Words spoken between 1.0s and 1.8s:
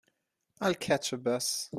a bus.